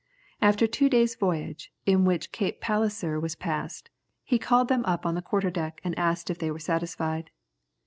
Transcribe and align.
After 0.41 0.65
two 0.65 0.89
days' 0.89 1.13
voyage, 1.13 1.71
in 1.85 2.05
which 2.05 2.31
Cape 2.31 2.59
Palliser 2.59 3.19
was 3.19 3.35
passed, 3.35 3.91
he 4.23 4.39
called 4.39 4.67
them 4.67 4.83
up 4.85 5.05
on 5.05 5.13
the 5.13 5.21
quarter 5.21 5.51
deck 5.51 5.79
and 5.83 5.95
asked 5.95 6.31
if 6.31 6.39
they 6.39 6.49
were 6.49 6.57
satisfied. 6.57 7.29